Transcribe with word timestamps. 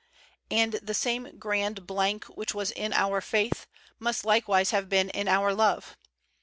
''And 0.49 0.73
the 0.81 0.95
same 0.95 1.37
grand 1.37 1.85
blank 1.85 2.23
which 2.25 2.55
was 2.55 2.71
in 2.71 2.91
our 2.91 3.21
faith 3.21 3.67
must 3.99 4.25
likewise 4.25 4.71
have 4.71 4.89
been 4.89 5.11
in 5.11 5.27
our 5.27 5.53
love. 5.53 5.95